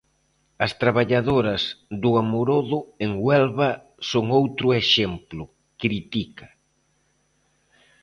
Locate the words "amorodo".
2.21-2.79